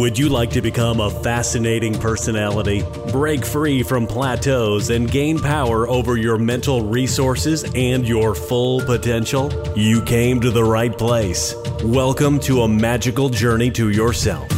[0.00, 5.86] Would you like to become a fascinating personality, break free from plateaus, and gain power
[5.86, 9.52] over your mental resources and your full potential?
[9.76, 11.54] You came to the right place.
[11.84, 14.48] Welcome to a magical journey to yourself.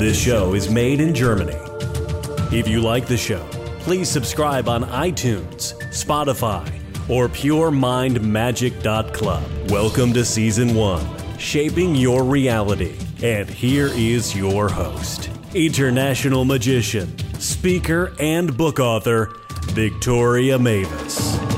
[0.00, 1.56] This show is made in Germany.
[2.50, 3.46] If you like the show,
[3.78, 6.68] please subscribe on iTunes, Spotify,
[7.08, 9.70] or PureMindMagic.club.
[9.70, 12.96] Welcome to Season 1, Shaping Your Reality.
[13.22, 19.36] And here is your host, international magician, speaker, and book author,
[19.74, 21.49] Victoria Mavis.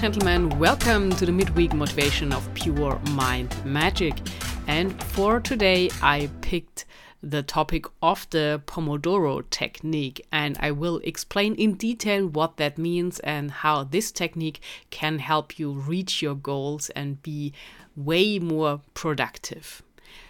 [0.00, 4.14] Gentlemen, welcome to the midweek motivation of Pure Mind Magic.
[4.66, 6.84] And for today, I picked
[7.22, 13.20] the topic of the Pomodoro technique, and I will explain in detail what that means
[13.20, 17.54] and how this technique can help you reach your goals and be
[17.96, 19.82] way more productive.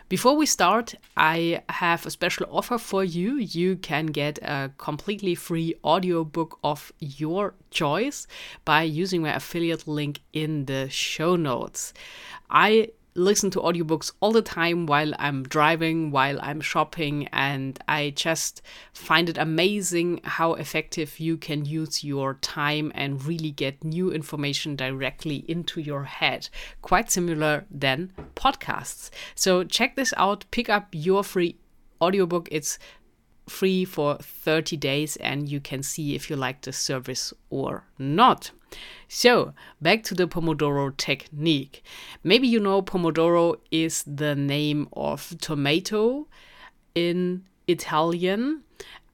[0.08, 3.38] Before we start, I have a special offer for you.
[3.38, 8.28] You can get a completely free audiobook of your choice
[8.64, 11.92] by using my affiliate link in the show notes.
[12.48, 18.11] I listen to audiobooks all the time while I'm driving, while I'm shopping, and I
[18.11, 24.12] just find it amazing how effective you can use your time and really get new
[24.12, 26.48] information directly into your head.
[26.83, 29.11] Quite similar than podcasts.
[29.34, 31.56] So check this out, pick up your free
[32.01, 32.48] audiobook.
[32.53, 32.78] It's
[33.48, 38.50] free for 30 days and you can see if you like the service or not.
[39.08, 41.84] So, back to the Pomodoro technique.
[42.24, 46.27] Maybe you know Pomodoro is the name of tomato
[46.95, 48.62] in Italian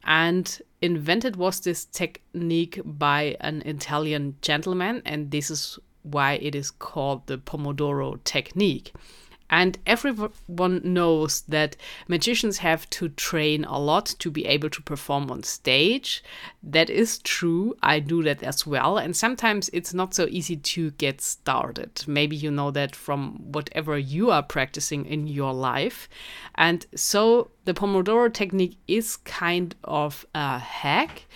[0.04, 6.70] and invented was this technique by an Italian gentleman and this is why it is
[6.70, 8.92] called the Pomodoro technique.
[9.52, 11.76] And everyone knows that
[12.08, 16.24] magicians have to train a lot to be able to perform on stage.
[16.62, 17.76] That is true.
[17.82, 18.96] I do that as well.
[18.96, 22.02] And sometimes it's not so easy to get started.
[22.06, 26.08] Maybe you know that from whatever you are practicing in your life.
[26.54, 31.26] And so the Pomodoro technique is kind of a hack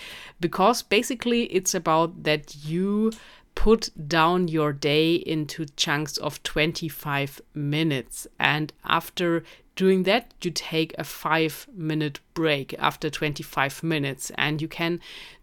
[0.40, 3.12] because basically it's about that you
[3.56, 8.28] put down your day into chunks of 25 minutes.
[8.38, 9.42] And after
[9.74, 14.30] doing that, you take a five minute break after 25 minutes.
[14.36, 15.00] And you can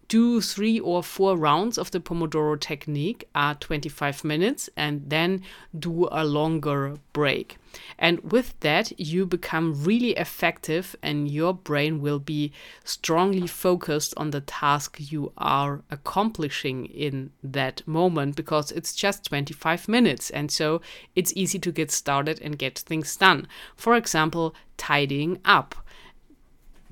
[0.08, 5.42] do three or four rounds of the Pomodoro technique at 25 minutes and then
[5.78, 7.56] do a longer break.
[7.98, 12.52] And with that, you become really effective and your brain will be
[12.84, 19.88] strongly focused on the task you are accomplishing in that moment because it's just 25
[19.88, 20.30] minutes.
[20.30, 20.80] And so
[21.14, 23.48] it's easy to get started and get things done.
[23.74, 25.74] For example, tidying up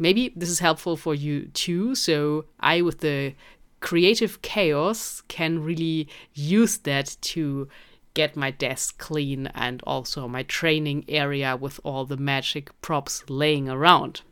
[0.02, 1.94] maybe this is helpful for you too.
[1.94, 3.34] So I, with the
[3.80, 7.68] creative chaos, can really use that to
[8.14, 13.68] get my desk clean and also my training area with all the magic props laying
[13.68, 14.22] around.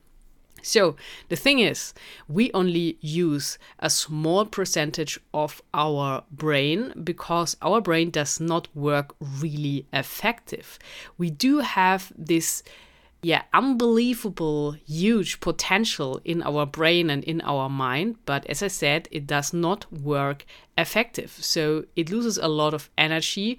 [0.62, 0.97] So,
[1.30, 1.94] the thing is,
[2.28, 9.14] we only use a small percentage of our brain because our brain does not work
[9.20, 10.78] really effective.
[11.16, 12.62] We do have this
[13.22, 18.16] yeah, unbelievable, huge potential in our brain and in our mind.
[18.25, 20.47] But as I said, it does not work
[20.78, 21.30] effective.
[21.41, 23.59] So it loses a lot of energy,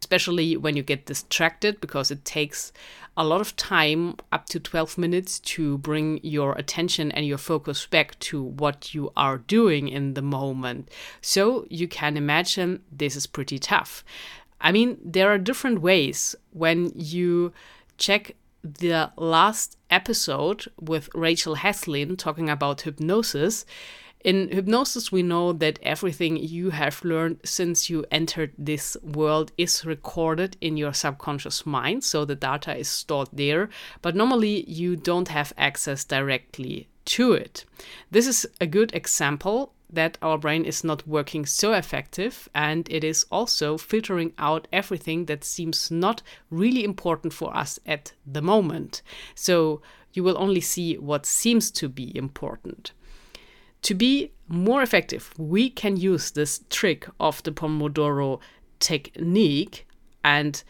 [0.00, 2.72] especially when you get distracted, because it takes
[3.16, 7.86] a lot of time, up to 12 minutes, to bring your attention and your focus
[7.86, 10.88] back to what you are doing in the moment.
[11.20, 14.04] So you can imagine this is pretty tough.
[14.60, 17.52] I mean, there are different ways when you
[17.98, 23.64] check the last episode with Rachel Heslin talking about hypnosis.
[24.22, 29.86] In hypnosis, we know that everything you have learned since you entered this world is
[29.86, 33.70] recorded in your subconscious mind, so the data is stored there,
[34.02, 37.64] but normally you don't have access directly to it.
[38.10, 43.04] This is a good example that our brain is not working so effective and it
[43.04, 49.02] is also filtering out everything that seems not really important for us at the moment.
[49.34, 49.82] So
[50.12, 52.92] you will only see what seems to be important.
[53.82, 58.40] To be more effective, we can use this trick of the Pomodoro
[58.78, 59.86] technique
[60.22, 60.62] and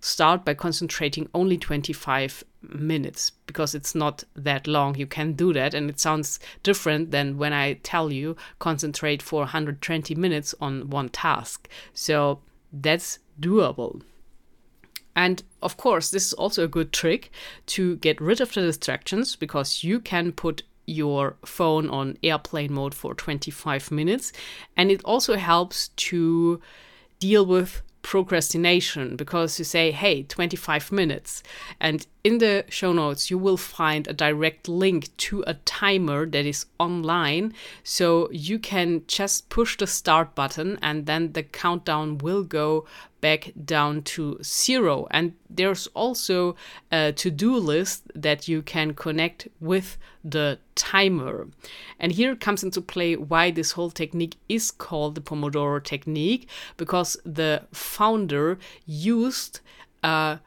[0.00, 4.96] start by concentrating only 25 minutes because it's not that long.
[4.96, 9.40] You can do that, and it sounds different than when I tell you concentrate for
[9.40, 11.68] 120 minutes on one task.
[11.92, 12.40] So
[12.72, 14.02] that's doable.
[15.14, 17.30] And of course, this is also a good trick
[17.66, 22.94] to get rid of the distractions because you can put your phone on airplane mode
[22.94, 24.32] for 25 minutes.
[24.76, 26.60] And it also helps to
[27.18, 31.42] deal with procrastination because you say, hey, 25 minutes.
[31.80, 36.46] And in the show notes, you will find a direct link to a timer that
[36.46, 37.54] is online.
[37.82, 42.86] So you can just push the start button and then the countdown will go
[43.22, 45.06] back down to zero.
[45.10, 46.54] And there's also
[46.90, 51.48] a to do list that you can connect with the timer.
[51.98, 57.16] And here comes into play why this whole technique is called the Pomodoro technique because
[57.24, 59.60] the founder used
[60.02, 60.40] a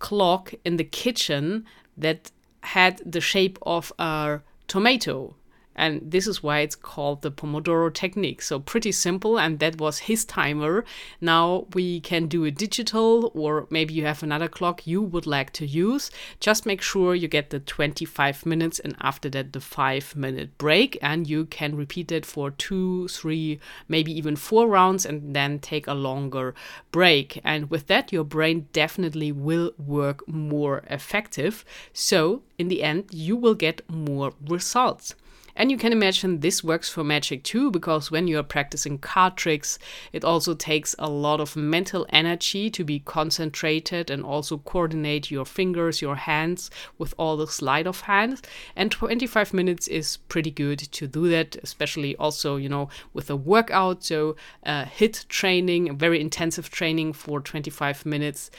[0.00, 1.64] clock in the kitchen
[1.96, 2.32] that
[2.62, 5.36] had the shape of a tomato
[5.74, 8.42] and this is why it's called the Pomodoro technique.
[8.42, 10.84] So, pretty simple, and that was his timer.
[11.20, 15.52] Now we can do it digital, or maybe you have another clock you would like
[15.54, 16.10] to use.
[16.40, 20.98] Just make sure you get the 25 minutes, and after that, the five minute break.
[21.00, 23.58] And you can repeat it for two, three,
[23.88, 26.54] maybe even four rounds, and then take a longer
[26.90, 27.40] break.
[27.44, 31.64] And with that, your brain definitely will work more effective.
[31.92, 35.14] So, in the end, you will get more results.
[35.54, 39.36] And you can imagine this works for magic too, because when you are practicing card
[39.36, 39.78] tricks,
[40.12, 45.44] it also takes a lot of mental energy to be concentrated and also coordinate your
[45.44, 48.40] fingers, your hands with all the sleight of hand.
[48.74, 53.36] And 25 minutes is pretty good to do that, especially also, you know, with a
[53.36, 54.04] workout.
[54.04, 58.50] So, uh, HIIT training, very intensive training for 25 minutes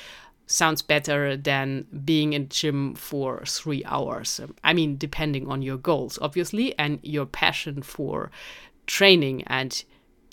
[0.46, 4.40] sounds better than being in gym for three hours.
[4.40, 8.32] Um, I mean, depending on your goals, obviously, and your passion for
[8.86, 9.84] training and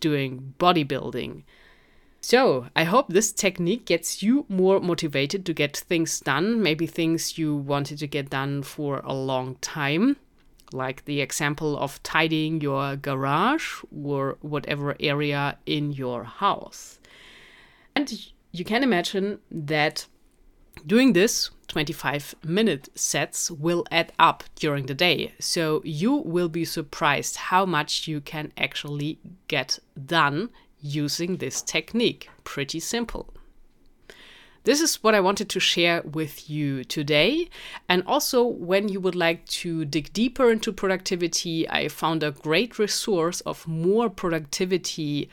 [0.01, 1.45] doing bodybuilding.
[2.23, 7.39] So, I hope this technique gets you more motivated to get things done, maybe things
[7.39, 10.17] you wanted to get done for a long time,
[10.71, 16.99] like the example of tidying your garage or whatever area in your house.
[17.97, 20.07] And you can imagine that
[20.87, 25.35] doing this 25 minute sets will add up during the day.
[25.39, 30.51] So you will be surprised how much you can actually get done
[30.81, 32.29] using this technique.
[32.45, 33.33] Pretty simple.
[34.65, 37.49] This is what I wanted to share with you today.
[37.89, 42.79] And also, when you would like to dig deeper into productivity, I found a great
[42.79, 45.31] resource of more productivity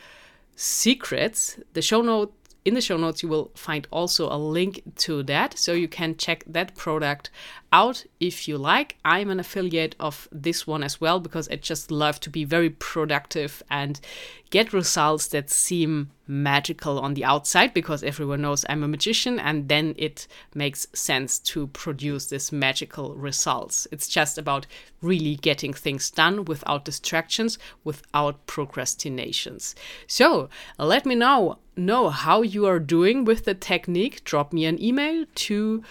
[0.55, 1.59] secrets.
[1.73, 2.33] The show note
[2.67, 5.57] in the show notes, you will find also a link to that.
[5.57, 7.29] So you can check that product
[7.71, 8.97] out if you like.
[9.05, 12.69] I'm an affiliate of this one as well because I just love to be very
[12.69, 14.01] productive and
[14.49, 19.69] get results that seem magical on the outside because everyone knows I'm a magician and
[19.69, 23.87] then it makes sense to produce this magical results.
[23.91, 24.67] It's just about
[25.01, 29.75] really getting things done without distractions, without procrastinations.
[30.07, 34.23] So, let me know know how you are doing with the technique.
[34.23, 35.83] Drop me an email to